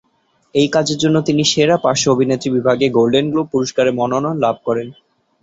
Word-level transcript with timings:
এই 0.55 0.67
কাজের 0.67 0.97
জন্য 0.97 1.17
তিনি 1.21 1.43
সেরা 1.45 1.75
পার্শ্ব 1.77 2.07
অভিনেত্রী 2.11 2.49
বিভাগে 2.51 2.87
গোল্ডেন 2.89 3.25
গ্লোব 3.31 3.47
পুরস্কারের 3.53 3.97
মনোনয়ন 3.99 4.37
লাভ 4.45 4.55
করেন। 4.67 4.87